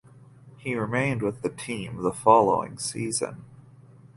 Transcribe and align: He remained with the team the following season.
He 0.57 0.73
remained 0.73 1.21
with 1.21 1.43
the 1.43 1.49
team 1.51 2.01
the 2.01 2.11
following 2.11 2.79
season. 2.79 3.45